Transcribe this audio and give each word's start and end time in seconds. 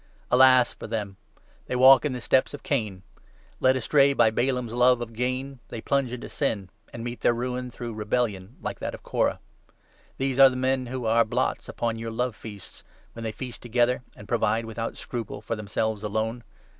Alas 0.31 0.73
for 0.73 0.87
them! 0.87 1.09
1 1.09 1.09
1 1.09 1.15
They 1.67 1.75
walk 1.75 2.05
in 2.05 2.11
the 2.13 2.21
steps 2.21 2.55
of 2.55 2.63
Cain; 2.63 3.03
led 3.59 3.75
astray 3.75 4.13
by 4.13 4.31
Balaam's 4.31 4.73
love 4.73 4.99
of 4.99 5.13
gain, 5.13 5.59
they 5.67 5.79
plunge 5.79 6.11
into 6.11 6.27
sin, 6.27 6.71
and 6.91 7.03
meet 7.03 7.19
their 7.19 7.35
ruin 7.35 7.69
through 7.69 7.93
rebellion 7.93 8.55
like 8.63 8.79
that 8.79 8.95
of 8.95 9.03
Korah. 9.03 9.39
These 10.17 10.39
are 10.39 10.49
the 10.49 10.55
men 10.55 10.87
who 10.87 11.05
are 11.05 11.21
12 11.23 11.29
blots 11.29 11.69
upon 11.69 11.99
your' 11.99 12.09
Love 12.19 12.35
feasts,' 12.35 12.83
when 13.13 13.21
they 13.21 13.31
feast 13.31 13.61
together 13.61 14.01
and 14.15 14.27
provide 14.27 14.65
without 14.65 14.97
scruple 14.97 15.39
for 15.39 15.55
themselves 15.55 16.01
alone. 16.01 16.43